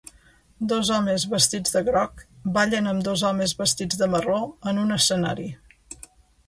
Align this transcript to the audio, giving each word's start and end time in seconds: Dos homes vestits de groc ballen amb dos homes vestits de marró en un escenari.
Dos 0.69 0.87
homes 0.95 1.25
vestits 1.33 1.75
de 1.75 1.83
groc 1.89 2.25
ballen 2.57 2.91
amb 2.93 3.07
dos 3.09 3.25
homes 3.31 3.55
vestits 3.63 4.01
de 4.03 4.13
marró 4.17 4.43
en 4.73 4.83
un 4.87 4.99
escenari. 5.01 5.49